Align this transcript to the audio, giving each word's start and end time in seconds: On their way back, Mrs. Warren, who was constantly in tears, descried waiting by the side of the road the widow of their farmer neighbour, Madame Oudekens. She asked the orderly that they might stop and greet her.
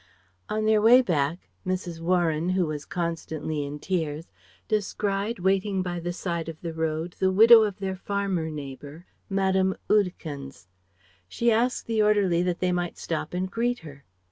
On 0.49 0.65
their 0.65 0.81
way 0.81 1.03
back, 1.03 1.47
Mrs. 1.63 1.99
Warren, 2.01 2.49
who 2.49 2.65
was 2.65 2.85
constantly 2.85 3.63
in 3.63 3.77
tears, 3.77 4.31
descried 4.67 5.37
waiting 5.37 5.83
by 5.83 5.99
the 5.99 6.11
side 6.11 6.49
of 6.49 6.59
the 6.61 6.73
road 6.73 7.15
the 7.19 7.31
widow 7.31 7.61
of 7.61 7.77
their 7.77 7.95
farmer 7.95 8.49
neighbour, 8.49 9.05
Madame 9.29 9.75
Oudekens. 9.91 10.65
She 11.27 11.51
asked 11.51 11.85
the 11.85 12.01
orderly 12.01 12.41
that 12.41 12.61
they 12.61 12.71
might 12.71 12.97
stop 12.97 13.35
and 13.35 13.51
greet 13.51 13.77
her. 13.85 14.03